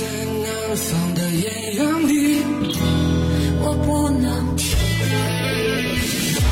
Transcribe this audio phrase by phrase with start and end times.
[0.00, 2.42] 在南方的艳阳里，
[3.60, 4.74] 我不能停。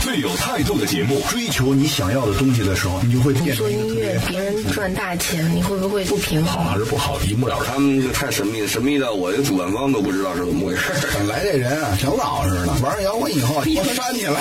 [0.03, 6.63] 最有态度的节目，追求你想要的东西的时候，你就会变成做音乐，别人赚大钱，你会不会不平衡？
[6.63, 7.73] 好还是不好，一目了然。
[7.73, 10.83] 他们就太神秘了，神秘到我这主办方都不知道是怎么回事。
[11.15, 14.39] 本来这人啊，挺老实的，玩摇滚以后，我扇你了。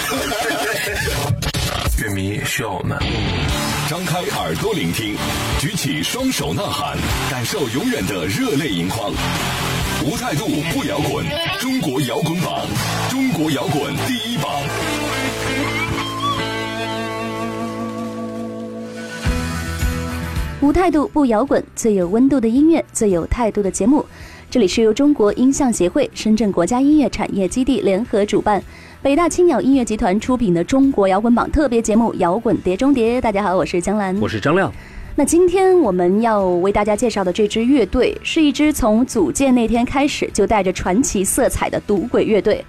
[2.07, 2.97] 乐迷需要我们。
[3.89, 5.15] 张开耳朵聆听，
[5.59, 6.97] 举起双手呐喊，
[7.29, 9.11] 感受永远的热泪盈眶。
[10.05, 11.25] 无态度不摇滚，
[11.59, 12.65] 中国摇滚榜，
[13.09, 14.45] 中国摇滚第一榜。
[20.61, 24.05] 无态度不摇滚，最有温度的音乐，最有态度的节目。
[24.49, 28.63] 这里是由中国音像协会、深圳国家音乐产业基地联合主办，
[29.07, 33.19] 北大青鸟音乐集团出品的中国摇滚榜特别节目《摇滚碟中谍》。
[33.21, 34.69] 大家好，我是江兰，我是张亮。
[35.15, 42.61] 那今天我们要为大家介绍的这支乐队，是一支从组建那天开始就带着传奇色彩的赌鬼乐队。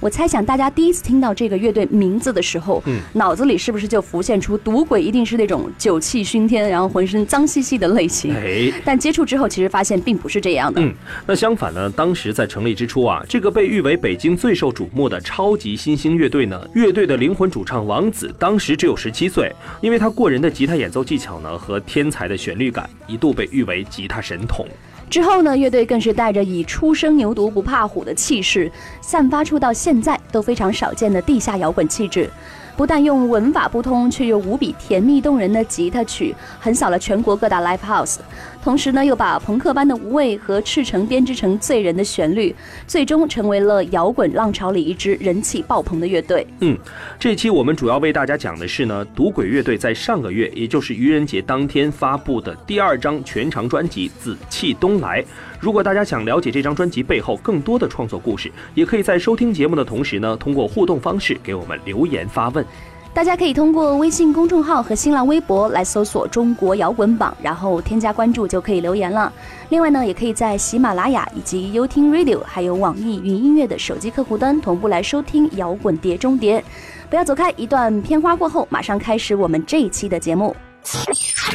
[0.00, 8.34] 我猜想大家第一次听到这个乐队名字的时候，嗯，脑子里是不是就浮现出赌鬼一定是那种酒气熏天，然后浑身脏兮兮的类型？
[8.34, 10.82] 哎，但接触之后，其实发现并不是这样的。
[10.82, 10.92] 嗯，
[11.26, 19.50] 那相反呢，当时在成立之初啊，这个被誉为北京最受瞩目的超级新兴乐队呢，乐队的灵魂主唱王子当时只有十七岁，
[19.80, 24.66] 因为他过人的吉他演奏技巧呢和天才的旋律感，一度被誉为吉他神童。
[25.08, 32.28] 之后呢，乐队更是带着以初生牛犊不怕虎的气势，散发出到现在都非常少见的地下摇滚气质。
[32.76, 38.18] 不但用文法不通却又无比甜蜜动人的吉他曲横扫了全国各大 live house，
[38.62, 42.54] 同时呢，又把朋克般的无畏和赤诚编织成醉人的旋律，
[42.86, 46.46] 最终成为了摇滚浪潮里一支人气爆棚的乐队。
[46.60, 46.76] 嗯，
[47.18, 55.22] 这期我们主要为大家讲的是呢，赌鬼乐队在上个月，也就是愚人节当天发布的第二张全长专辑《紫气东来》。
[55.66, 62.64] 如果大家想了解这张专辑背后更多的创作故事，也可以在收听节目的同时呢，通过互动方式给我们留言发问。
[63.12, 69.32] 大家可以通过微信公众号和新浪微博来搜索“中国摇滚榜”，然后添加关注就可以留言了。
[69.68, 76.62] 另外呢，也可以在喜马拉雅以及优听 Radio 还有网易云音乐的手机客户端同步来收听摇滚碟中谍。
[77.10, 80.54] 不要走开，一段片花过后，马上开始我们这一期的节目。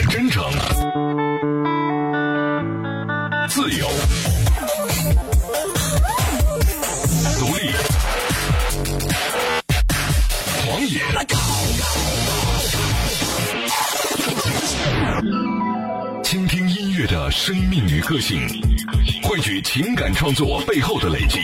[0.09, 0.43] 真诚。
[17.31, 18.45] 生命与个性，
[19.23, 21.39] 汇聚情感创作背后的累积。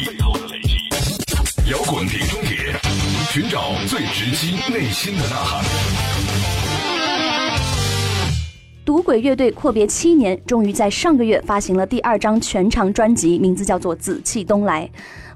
[1.72, 2.76] 摇滚碟中谍，
[3.32, 5.64] 寻找最直击内心的呐喊。
[8.84, 14.86] 赌鬼乐队阔别七年，终于在上个月发行了第二张全长专辑，名字叫做《紫气东来》。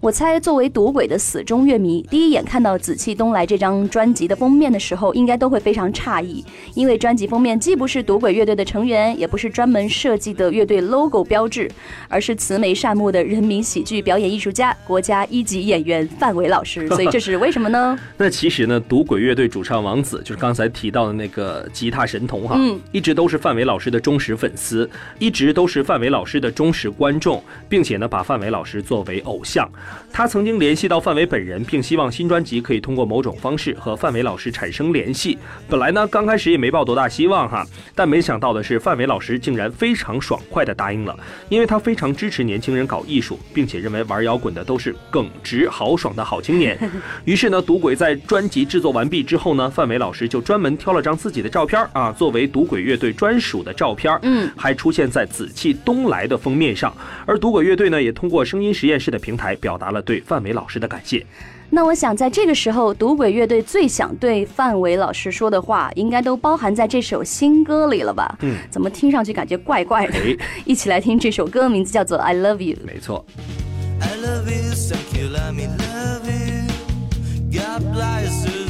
[0.02, 11.70] 我猜，作为赌鬼的死忠乐迷，第一眼看到《紫气东来》这张专辑的封面的时候，应该都会非常诧异，因为专辑封面既不是赌鬼乐队的成员，也不是专门设计的乐队 logo 标志，
[12.08, 16.88] 而是慈眉善目的人民喜剧表演艺术家、国家一级演员范伟老师。
[16.88, 17.96] 所以这是为什么呢？
[18.18, 29.70] 那其实呢，赌鬼乐队主唱王子就是刚才提到的那个吉他神童哈，嗯，一直都是范伟老师的忠实粉丝，一直都是范伟老师的忠实观众，并且呢，把范伟老师作为偶像。
[30.12, 35.38] 他曾经联系到范伟本人，并希望新专辑可以通过某种方式和范伟老师产生联系。
[35.70, 37.66] 本来呢，刚开始也没抱多大希望哈，
[37.96, 41.18] 但没想到的是，范伟老师竟然非常爽快地答应了，
[41.50, 46.78] 因为他非常支持年轻人搞艺术，并且认为玩摇滚的都是耿直豪爽的好青年。
[47.26, 56.94] 于是呢，赌鬼在专辑制作完毕之后呢，范伟老师就专门挑了张自己的照片啊，作为赌鬼乐队专属的照片，嗯，还出现在《紫气东来》的封面上。
[57.26, 61.26] 而赌鬼乐队呢，也通过声音实验室的平台表答了对范伟老师的感谢。
[61.72, 68.58] 那我想在这个时候赌鬼乐队最想对范伟老师说的话应该都包含在这首新歌里了吧嗯？
[68.70, 70.14] 怎么听上去感觉怪怪的
[70.66, 73.26] 一起来听这首歌名字叫做 i love you 没错。
[74.22, 76.28] Love you love me love
[78.50, 78.61] you.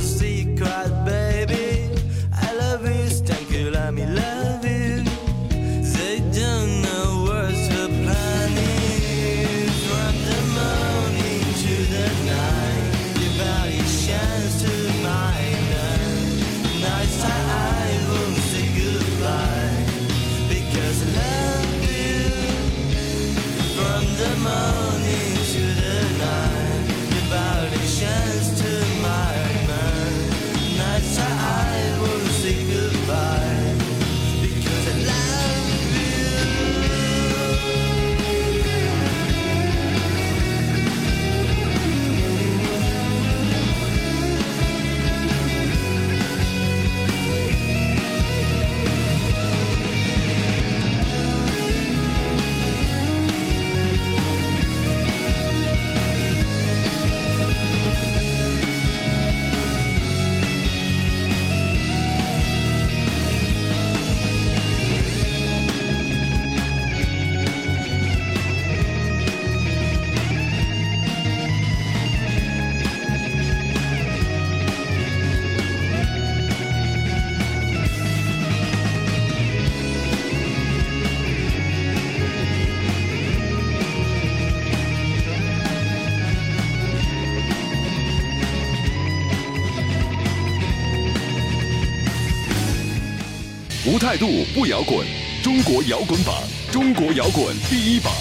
[94.01, 94.25] 态度
[94.56, 95.06] 不摇滚，
[95.44, 96.33] 中国摇滚榜，
[96.71, 98.12] 中国摇滚第一榜。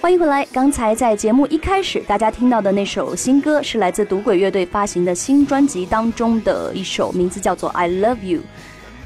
[0.00, 0.46] 欢迎回来。
[0.46, 8.38] 刚才在节目一开始，大家听到的那首新歌是来自赌鬼乐队发行的新专辑当中的一首，名字叫做《I Love You》。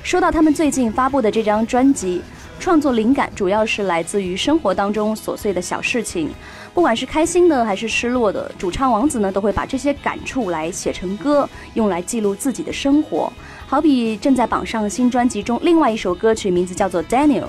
[0.05, 2.23] 说到他们最近发布的这张专辑，
[2.61, 6.31] 创作灵感主要是来自于生活当中琐碎的小事情，
[6.73, 13.33] 不管是开心的还是失落的，主唱王子呢都会把这些感触来写成歌，用来记录自己的生活。
[13.67, 17.43] 好比正在榜上新专辑中另外一首歌曲，名字叫做《Daniel》。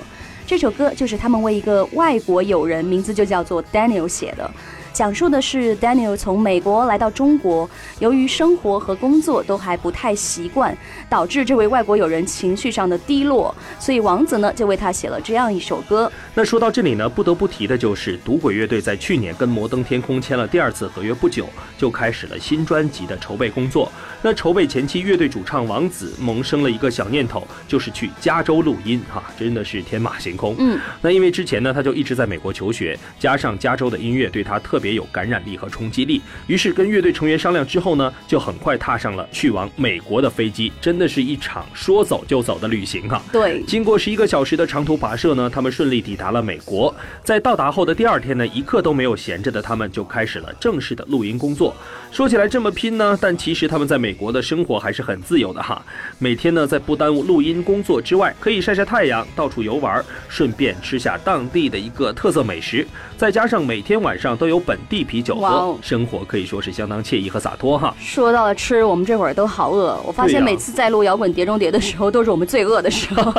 [0.46, 4.50] 这首歌就是他们为一个外国友人，名字就叫做 Daniel 写的。
[4.96, 10.74] 讲述的是 Daniel 从美国来到中国，由于生活和工作都还不太习惯，
[11.06, 16.10] 导致这位外国友人情绪上的低落，所以王子呢就为他写了这样一首歌。
[16.32, 21.46] 那说到这里呢，不得不提的就是赌鬼乐队在去年跟摩登天空签了第二次合约不久，
[21.76, 23.92] 就开始了新专辑的筹备工作。
[24.22, 30.56] 那筹备前期，乐队主唱王子萌生了一个小念头，就是去加州录音，哈，真的是天马行空。
[30.58, 34.85] 嗯，那因为之前呢，他就一直在美国求学，加上加州的音乐对他特别。
[34.86, 43.20] 也有感染力和冲击力，于是跟乐队成员商量之后呢，就很快踏上了去往美国的飞机，真的是一场说走就走的旅行哈。
[43.32, 46.94] 对，经过十一个小时的长途跋涉呢，他们顺利抵达了美国。
[47.24, 51.74] 在到达后的第二天呢，一刻都没有闲着的他们就开始了正式的录音工作。
[52.12, 55.84] 说起来这么拼呢，但其实他们在美国的生活还是很自由的哈。
[56.18, 62.86] 每天呢，在不耽误录音工作之外，可以晒晒太阳，到处游玩，顺便吃下当地的一个特色美食，
[63.16, 64.75] 再加上每天晚上都有本。
[64.88, 67.94] 地啤酒喝，生活可以说是相当惬意和洒脱哈。
[67.98, 69.98] 说到了吃，我们这会儿都好饿。
[70.06, 73.32] 我发现每次在录摇滚碟中谍的时候，都是我们最饿的时候。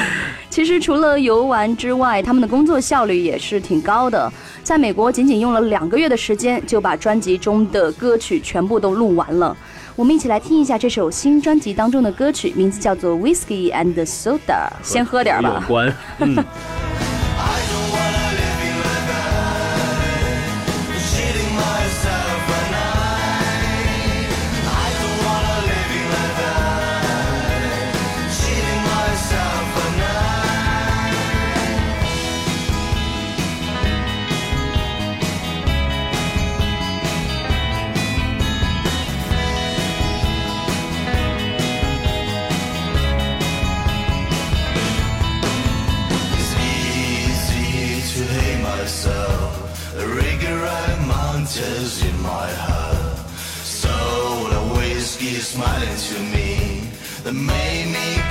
[0.50, 4.30] 其实除了游玩之外，他们的工作效率也是挺高的。
[4.62, 9.56] 在美国，仅仅用了两个月的时间，就把专辑中的歌曲全部都录完了。
[9.96, 14.38] 我们一起来听一下这首新专辑当中的歌曲，名字叫做《Whiskey and Soda》。
[14.82, 15.58] 先喝点吧。
[15.60, 15.94] 有关。
[16.18, 16.44] 嗯。
[51.54, 53.18] tears in my heart.
[53.62, 53.88] So
[54.54, 56.88] the whiskey is smiling to me
[57.24, 58.21] that made me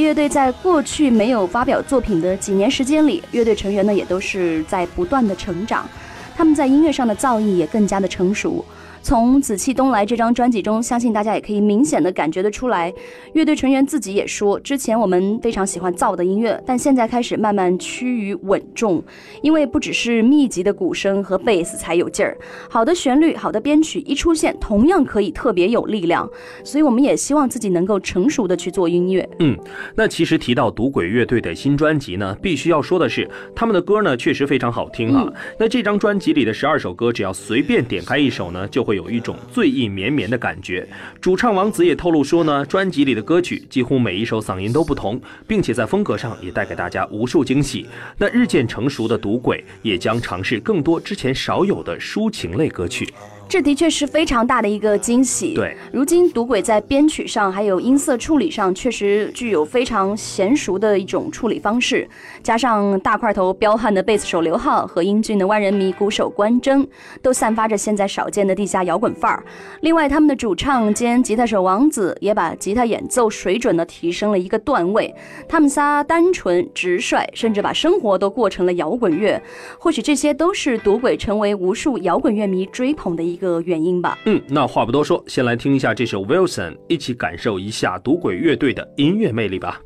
[0.00, 5.88] 乐队在过去没有发表作品的几年时间里，乐队成员呢也都是在不断的成长，
[6.36, 8.64] 他们在音乐上的造诣也更加的成熟。
[9.02, 12.92] 从《紫气东来》这张专辑中，相信大家也可以明显的感觉得出来，
[13.32, 19.02] 乐队成员自己也说，之前我们非常喜欢燥的音乐，但现在开始慢慢趋于稳重，
[19.42, 22.36] 因为不只是密集的鼓声和贝斯才有劲儿，
[22.68, 26.28] 好的旋律、好的编曲一出现，同样可以特别有力量。
[26.62, 29.28] 所以我们也希望自己能够成熟的去做音乐。
[29.38, 29.56] 嗯，
[29.94, 35.26] 那其实提到赌鬼乐队的新专辑呢，必须要说的是，他们的歌呢确实非常好听啊。
[35.58, 40.88] 那这张专辑里的十二首歌，只要随便点开一首呢，就会有一种醉意绵绵的感觉。
[41.20, 47.86] 主唱王子也透露说呢，专辑里的歌曲几乎每一首嗓音都不同，并且在风格上也带给大家无数惊喜。
[48.16, 53.06] 那日渐成熟的赌鬼也将尝试更多之前少有的抒情类歌曲。
[53.48, 55.54] 这的确是非常大的一个惊喜。
[55.54, 62.06] 对，如今赌鬼在编曲上还有音色处理上，确实具有非常娴熟的一种处理方式。
[62.42, 66.86] 加上大块头彪悍的贝斯手刘浩和英俊的万人迷鼓手关铮，
[67.22, 69.42] 都散发着现在少见的地下摇滚范儿。
[69.80, 75.14] 另外，他们的主唱兼吉他手王子也把吉他演奏水准呢提升了一个段位。
[75.48, 79.42] 他们仨单纯直率，甚至把生活都过成了摇滚乐。
[79.78, 84.18] 或许这些都是赌鬼成为无数摇滚乐迷追捧的一个原因吧。
[84.26, 89.80] 嗯，那话不多说，先来听一下这首 Wilson，一起感受一下赌鬼乐队的音乐魅力吧。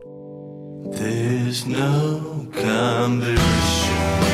[0.91, 4.32] There's no competition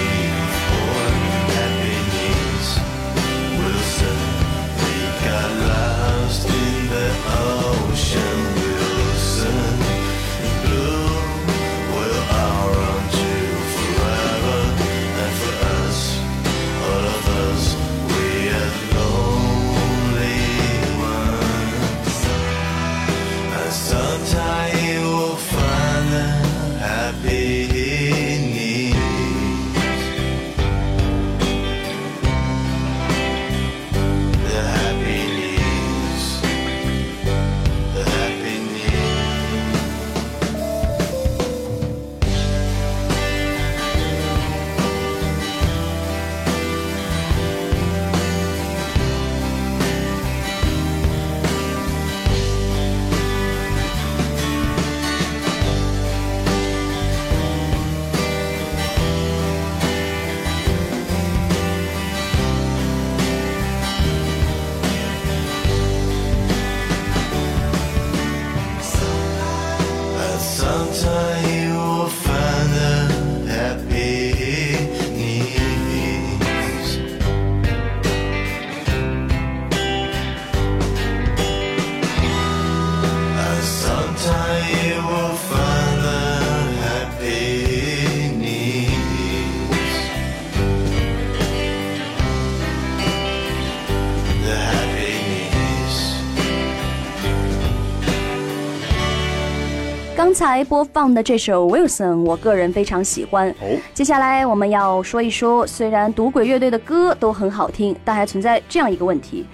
[100.39, 103.51] 才播放的这首 Wilson，我个人非常喜欢。
[103.61, 109.45] 哦，接下来我们要说一说，虽然赌鬼乐队的歌都很好听，但还存在这样一个问题，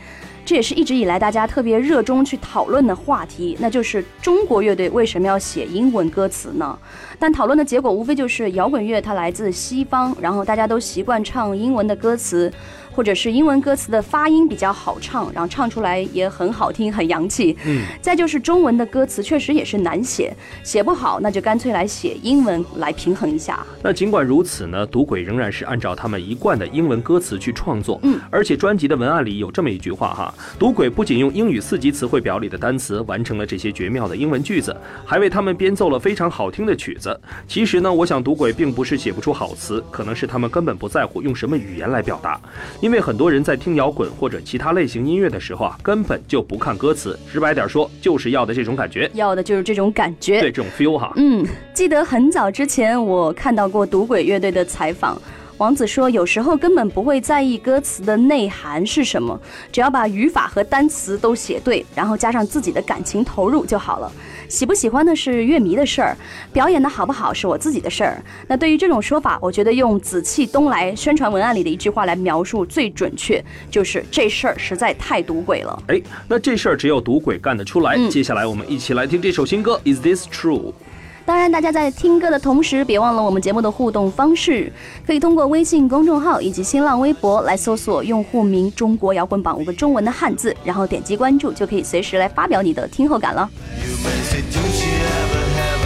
[0.45, 6.79] 这也是一直以来大家特别热衷去讨论的话题，那就是中国乐队为什么要写英文歌词呢？
[7.19, 12.53] 但讨论的结果无非就是摇滚乐它来自西方，然后大家都习惯唱英文的歌词。
[12.95, 17.57] 或者是英文歌词的发音比较好唱，然后唱出来也很好听，很洋气。
[17.67, 20.33] 嗯，再就是中文的歌词确实也是难写，
[20.63, 23.67] 写不好那就干脆来写英文来平衡一下。
[23.83, 27.99] 那尽管如此呢，赌鬼仍然是按照他们一贯的英文歌词去创作。
[28.05, 34.75] 嗯，而且专辑的文案里有这么一句话哈：赌鬼不仅用英语四级词汇表里的单词完成了这些绝妙的英文句子，
[35.05, 37.21] 还为他们编奏了非常好听的曲子。
[37.49, 42.41] 其实呢，我想赌鬼并不是写不出好词，可能是他们根本不在乎用什么语言来表达。
[42.85, 50.39] 因为很多人在听摇滚或者其他类型音乐的时候啊，根本就不看歌词，直白点说，就是要的这种感觉，要的就是这种感觉。
[50.39, 51.11] 对这种 feel 哈。
[51.17, 55.19] 嗯，记得很早之前我看到过赌鬼乐队的采访。
[55.57, 59.41] 王子说：“有时候根本不会在意歌词的内涵是什么，
[59.73, 64.13] 只要把语法和单词都写对，然后加上自己的感情投入就好了。
[64.49, 66.17] 喜不喜欢呢是乐迷的事儿，
[66.53, 68.23] 表演的好不好是我自己的事儿。
[68.47, 75.83] 那对于这种说法，我觉得用紫气东来宣传文案里的一句话来描述最准确，就是这事儿实在太赌鬼了。
[75.89, 77.97] 哎，那这事儿只有赌鬼干得出来。
[77.97, 80.73] 嗯接下来我们一起来听这首新歌《Is This True》。
[81.27, 84.71] 当然，大家在听歌的同时，别忘了我们节目的互动方式，
[85.07, 93.49] 可以通过微信公众号以及新浪微博来搜索用户名“中国摇滚榜”五个中文的汉字，然后点击关注，就可以随时来发表你的听后感了。
[93.83, 95.85] You may say, don't you ever have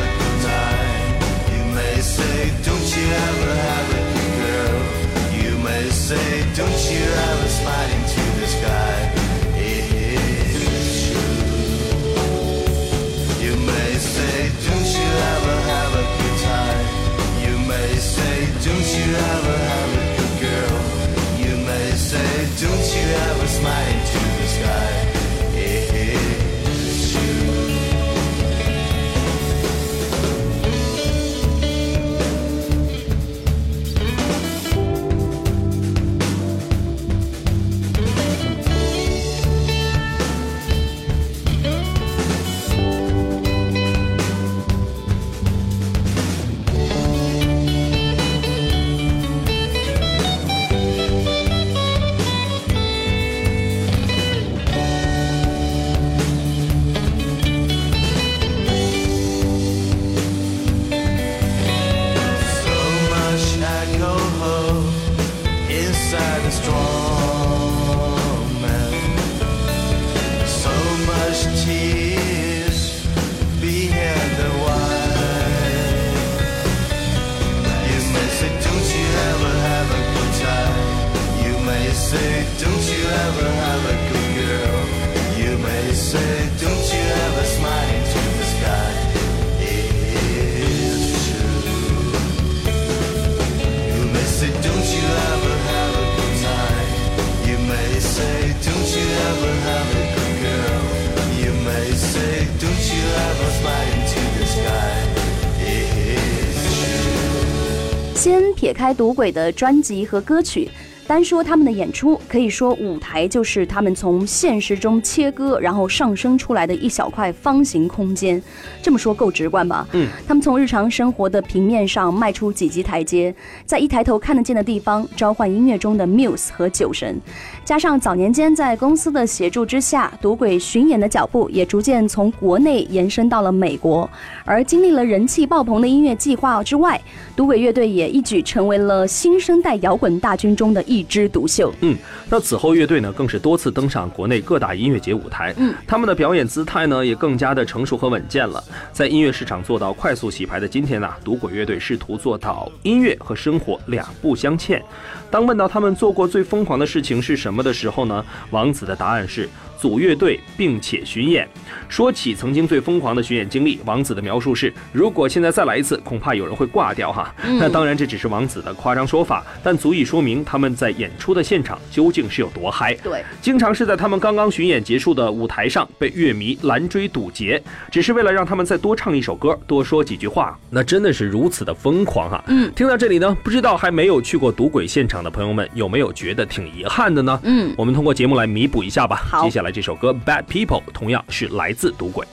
[108.14, 110.68] 先撇开赌鬼的专辑和歌曲
[111.08, 118.40] 单说他们的演出，可以说舞台就是他们从现实中切割，然后上升出来的一小块方形空间。
[118.82, 119.88] 这么说够直观吧？
[119.92, 123.34] 嗯，他们从日常生活的平面上迈出几级台阶，
[123.64, 127.18] 在一抬头看得见的地方召唤音乐中的 muse 和酒神，
[127.64, 134.08] 加上早年间在公司的协助之下，赌鬼巡演的脚步也逐渐从国内延伸到了美国。
[134.44, 137.00] 而经历了人气爆棚的音乐计划之外，
[137.34, 141.72] 赌鬼乐队也一举成为了新生代摇滚大军中的一枝独秀。
[141.80, 141.96] 嗯，
[142.28, 145.54] 那此后乐队呢，更是多次登上国内各大音乐节舞台。
[145.58, 148.62] 嗯，他们的表演姿态呢，也更加的成熟和稳健了。
[148.92, 154.82] 在音乐市场做到快速洗牌的今天呢，赌鬼乐队试图做到音乐和生活两不相欠。
[155.30, 159.48] 当问到他们做过最疯狂的事情是什么的时候呢，王子的答案是
[159.80, 161.48] 组乐队并且巡演。
[161.88, 167.34] 说起曾经最疯狂的巡演经历，王子的描述是：如果现在再来一次，恐怕有人会挂掉哈。
[167.58, 172.94] 那当然，这只是王子的夸张说法，但足以说明他们在演出的现场究竟是有多嗨。
[173.02, 180.58] 对，经常是在他们刚刚巡演结束的舞台上被乐迷拦追堵截，只是为了让他们再多唱一首歌，多说几句话。
[180.70, 182.44] 那真的是如此的疯狂哈！
[182.48, 187.40] 嗯，听到这里呢，不知道还没有去过赌鬼现场的朋友们，有没有觉得挺遗憾的呢？
[187.44, 189.16] 嗯我们通过节目来弥补一下吧。
[189.16, 192.26] 好接下来这首歌《Bad People》同样是来自赌鬼。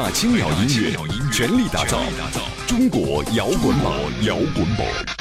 [0.00, 0.96] 大青鸟音乐
[1.32, 1.98] 全力打造
[2.68, 5.17] 中国摇滚榜，摇滚榜。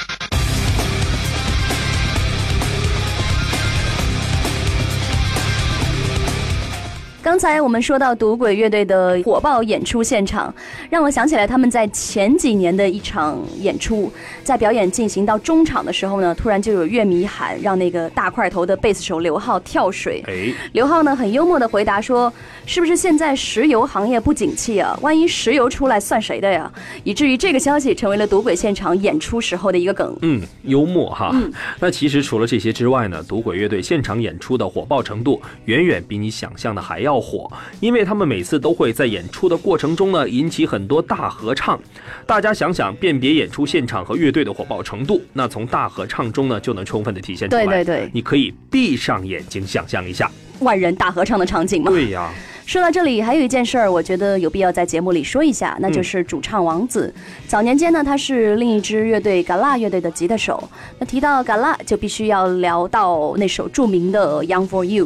[7.28, 10.52] 刚才我们说到赌鬼乐队的火爆演出现场，
[10.90, 14.10] 让我想起来他们在前几年的一场演出，
[14.46, 20.24] 在表演进行到中场的时候呢，突然就有乐迷喊让那个大块头的贝斯手刘浩跳水。
[20.26, 22.32] 哎，刘浩呢很幽默的回答说
[22.66, 24.98] ：“是不是现在石油行业不景气啊？
[25.02, 26.72] 万一石油出来算谁的呀？”
[27.04, 30.18] 以至于这个消息成为了赌鬼现场演出时候的一个梗。
[30.22, 31.32] 嗯，幽默哈。
[31.34, 41.80] 嗯那其实除了这些之外呢，赌鬼乐队现场演出的火爆程度远远比你想象的还要火，因为他们每次都会在演出的过程中呢引起很多大合唱。
[42.26, 47.66] 大家想想，辨别演出现场和乐队的火爆程度，那从大合唱中呢就能充分的体现出来。
[47.66, 50.30] 对对对你可以闭上眼睛想象一下。
[50.60, 51.92] 万人大合唱的场景嘛。
[51.92, 52.32] 对呀，
[52.66, 57.14] 说到这里，还有一件事儿，我觉得有必要在节目里说一下，那就是主唱王子。
[57.48, 60.68] 早年间呢，他是另一支乐队 Gala 乐队的吉他手。
[60.98, 65.06] 那提到 Gala，就必须要聊到那首著名的《Young for You》。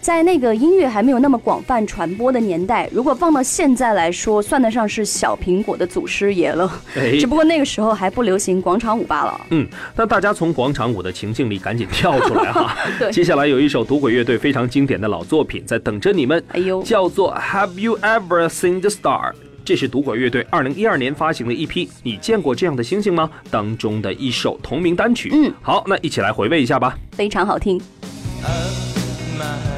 [0.00, 6.70] 在那个音乐还没有那么广泛传播的年代，如果放到现在来说，算得上是小苹果的祖师爷了。
[6.96, 9.40] 哎只不过那个时候还不流行广场舞罢了。
[9.50, 12.74] 嗯，那大家从广场舞的情境里赶紧跳出来哈。
[12.98, 19.32] 对接下来有一首赌鬼乐队非常经典的老作品在等着你们，哎呦叫做《Have You Ever Seen the Star》。
[19.62, 25.30] 这是赌鬼乐队二零一二年发行的一批《你见过这样的星星吗》当中的一首同名单曲。
[25.34, 26.96] 嗯，好，那一起来回味一下吧。
[27.12, 27.78] 非常好听。
[29.38, 29.69] My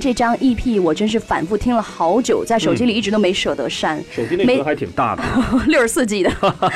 [0.00, 4.02] 这张 EP 我真是反复听了好久，在手机里一直都没舍得删。
[4.10, 5.22] 手机那歌还挺大的，
[5.68, 6.30] 六十四 G 的。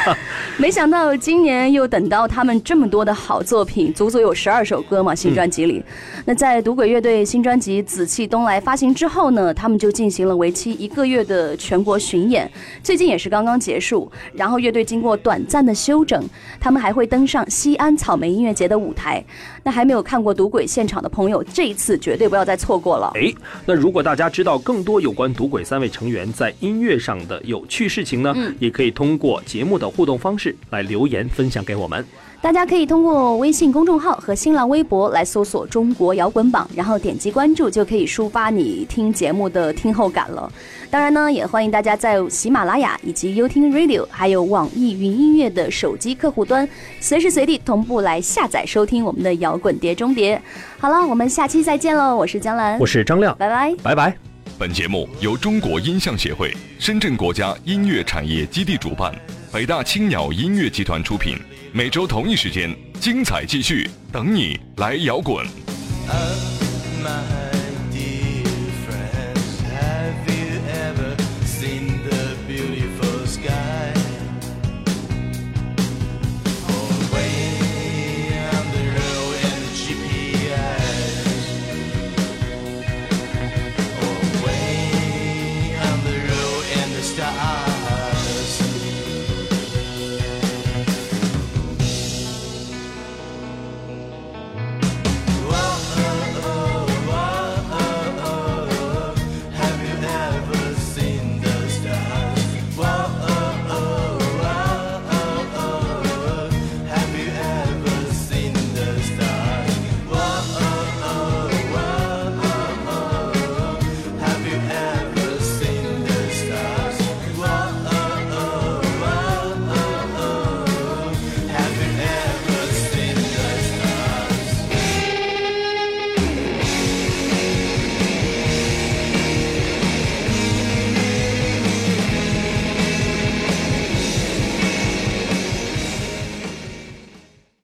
[0.59, 5.83] 没想到今年又等到他们这么多的好作品，足足有十二首歌嘛，新专辑里。
[6.27, 12.51] 那在赌鬼乐队新专辑《紫气东来》发行之后呢，他们就进行了为期一个月的全国巡演，
[12.83, 14.11] 最近也是刚刚结束。
[14.35, 16.23] 然后乐队经过短暂的休整，
[16.61, 19.25] 他们还会登上西安草莓音乐节的舞台。
[19.63, 23.11] 那还没有看过赌鬼现场的朋友，这一次绝对不要再错过了。
[23.15, 23.33] 哎，
[23.65, 32.05] 那如果大家知道更多有关赌鬼三位成员在音乐上的有趣事情呢，也可以通过节目的互动方式来留言分享给我们。
[32.45, 40.53] 大家可以通过微信公众号和新浪微博来搜索“中国摇滚榜”，然后点击关注，就可以抒发你听节目的听后感了。
[40.91, 46.69] 当然呢，也欢迎大家在喜马拉雅以及优听 Radio，还有网易云音乐的手机客户端，
[47.01, 50.39] 随时随地同步来下载收听我们的摇滚碟中碟。
[50.77, 52.15] 好了，我们下期再见喽！
[52.15, 54.15] 我是江兰，我是张亮，拜拜，拜拜。
[54.59, 59.11] 本节目由中国音像协会、深圳国家音乐产业基地主办，
[59.51, 61.39] 北大青鸟音乐集团出品。
[61.77, 65.45] 每周同一时间，精彩继续，等你来摇滚。